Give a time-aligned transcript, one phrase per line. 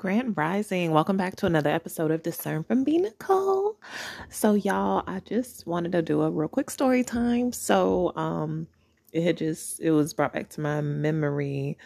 [0.00, 0.92] Grand Rising.
[0.92, 3.76] Welcome back to another episode of Discern from B Nicole.
[4.30, 7.52] So y'all, I just wanted to do a real quick story time.
[7.52, 8.66] So um
[9.12, 11.76] it had just it was brought back to my memory.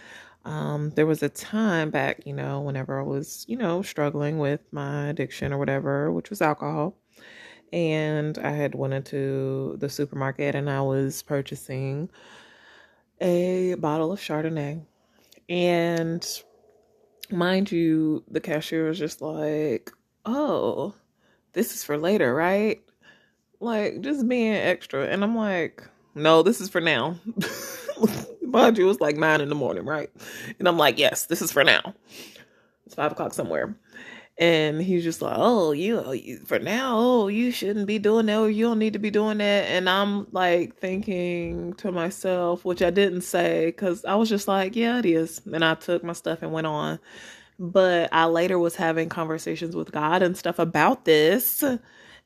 [0.45, 4.61] Um there was a time back, you know, whenever I was, you know, struggling with
[4.71, 6.97] my addiction or whatever, which was alcohol.
[7.73, 12.11] And I had went into the supermarket and I was purchasing
[13.21, 14.87] a bottle of Chardonnay.
[15.49, 16.25] And
[17.35, 19.93] mind you, the cashier was just like,
[20.25, 20.95] oh,
[21.53, 22.83] this is for later, right?
[23.61, 25.07] Like, just being extra.
[25.07, 25.83] And I'm like,
[26.15, 27.17] no, this is for now.
[28.55, 30.11] mind you, it's like nine in the morning, right?
[30.59, 31.95] And I'm like, yes, this is for now.
[32.87, 33.77] It's five o'clock somewhere.
[34.37, 38.39] And he's just like, oh, oh, you, for now, oh, you shouldn't be doing that
[38.39, 39.69] or you don't need to be doing that.
[39.69, 44.75] And I'm like thinking to myself, which I didn't say because I was just like,
[44.75, 45.41] yeah, it is.
[45.53, 46.99] And I took my stuff and went on.
[47.61, 51.63] But I later was having conversations with God and stuff about this.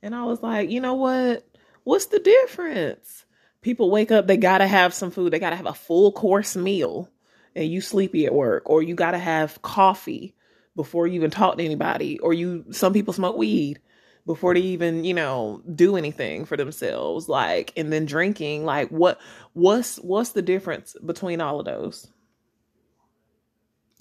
[0.02, 1.46] And I was like, you know what?
[1.84, 3.26] What's the difference?
[3.60, 6.12] People wake up, they got to have some food, they got to have a full
[6.12, 7.10] course meal,
[7.56, 10.34] and you sleepy at work, or you got to have coffee
[10.78, 13.80] before you even talk to anybody or you some people smoke weed
[14.26, 19.18] before they even you know do anything for themselves like and then drinking like what
[19.54, 22.12] what's what's the difference between all of those?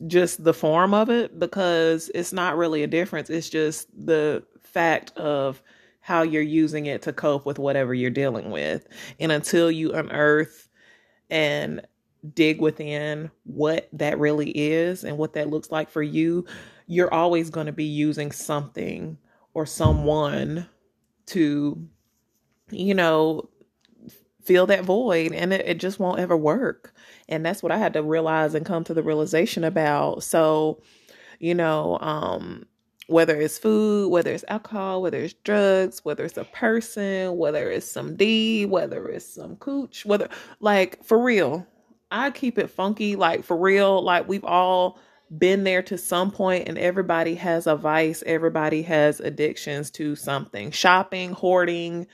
[0.06, 1.40] Just the form of it?
[1.40, 3.32] Because it's not really a difference.
[3.32, 5.64] It's just the fact of
[6.00, 8.88] how you're using it to cope with whatever you're dealing with.
[9.20, 10.70] And until you unearth
[11.32, 11.82] and
[12.34, 16.46] dig within what that really is and what that looks like for you,
[16.88, 19.18] you're always going to be using something
[19.54, 20.68] or someone
[21.28, 21.88] to,
[22.72, 23.50] you know,
[24.44, 26.94] fill that void and it, it just won't ever work.
[27.28, 30.24] And that's what I had to realize and come to the realization about.
[30.24, 30.82] So,
[31.40, 32.66] you know, um,
[33.08, 37.90] whether it's food, whether it's alcohol, whether it's drugs, whether it's a person, whether it's
[37.90, 41.66] some D, whether it's some cooch, whether like for real,
[42.12, 44.02] I keep it funky, like for real.
[44.02, 45.00] Like we've all
[45.38, 50.72] been there to some point, and everybody has a vice, everybody has addictions to something
[50.72, 52.08] shopping, hoarding,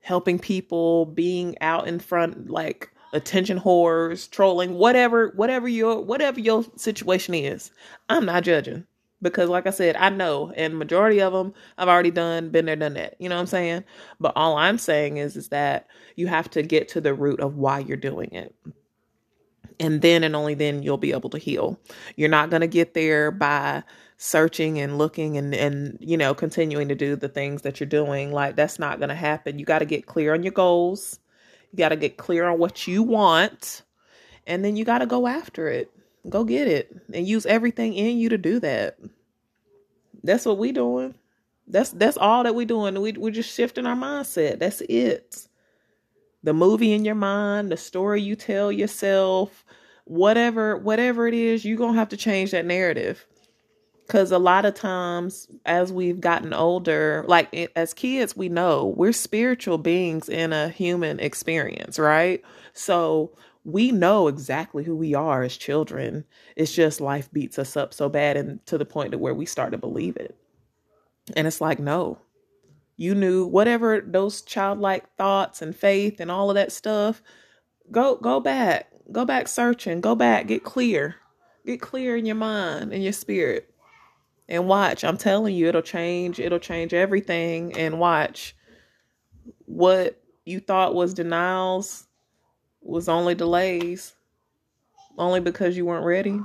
[0.00, 6.64] helping people, being out in front, like attention whores, trolling, whatever, whatever your whatever your
[6.76, 7.72] situation is.
[8.08, 8.86] I'm not judging
[9.20, 12.76] because like I said, I know and majority of them I've already done been there
[12.76, 13.16] done that.
[13.18, 13.84] You know what I'm saying?
[14.20, 17.56] But all I'm saying is is that you have to get to the root of
[17.56, 18.54] why you're doing it
[19.80, 21.80] and then and only then you'll be able to heal.
[22.14, 23.82] You're not going to get there by
[24.18, 28.32] searching and looking and and you know continuing to do the things that you're doing
[28.32, 29.58] like that's not going to happen.
[29.58, 31.18] You got to get clear on your goals.
[31.72, 33.82] You got to get clear on what you want
[34.46, 35.90] and then you got to go after it.
[36.28, 38.98] Go get it and use everything in you to do that.
[40.22, 41.14] That's what we doing.
[41.66, 43.00] That's that's all that we doing.
[43.00, 44.58] We we're just shifting our mindset.
[44.58, 45.48] That's it
[46.42, 49.64] the movie in your mind, the story you tell yourself,
[50.04, 53.26] whatever whatever it is, you're going to have to change that narrative.
[54.08, 59.12] Cuz a lot of times as we've gotten older, like as kids, we know we're
[59.12, 62.42] spiritual beings in a human experience, right?
[62.72, 63.32] So
[63.64, 66.24] we know exactly who we are as children.
[66.56, 69.46] It's just life beats us up so bad and to the point to where we
[69.46, 70.34] start to believe it.
[71.36, 72.18] And it's like, no,
[73.00, 77.22] you knew whatever those childlike thoughts and faith and all of that stuff
[77.90, 78.92] go go back.
[79.10, 80.02] Go back searching.
[80.02, 80.48] Go back.
[80.48, 81.16] Get clear.
[81.64, 83.72] Get clear in your mind and your spirit.
[84.50, 85.02] And watch.
[85.02, 86.38] I'm telling you it'll change.
[86.38, 87.72] It'll change everything.
[87.72, 88.54] And watch.
[89.64, 92.06] What you thought was denials
[92.82, 94.12] was only delays
[95.16, 96.38] only because you weren't ready.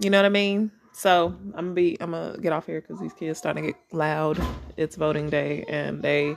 [0.00, 3.00] You know what i mean so I'm gonna be I'm gonna get off here because
[3.00, 4.38] these kids starting to get loud.
[4.76, 6.36] It's voting day and they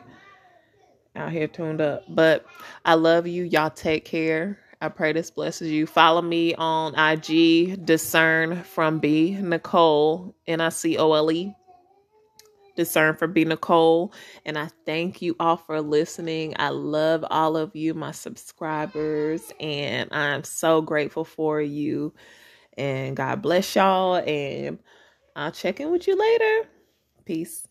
[1.18, 2.06] out here tuned up.
[2.08, 2.46] But
[2.86, 3.44] I love you.
[3.44, 4.58] Y'all take care.
[4.80, 5.86] I pray this blesses you.
[5.86, 11.54] Follow me on IG, discern from B Nicole N I C O L E.
[12.78, 14.14] Discern from B Nicole.
[14.46, 16.54] And I thank you all for listening.
[16.58, 22.14] I love all of you, my subscribers, and I'm so grateful for you.
[22.78, 24.16] And God bless y'all.
[24.16, 24.80] And
[25.36, 26.70] I'll check in with you later.
[27.26, 27.68] Peace.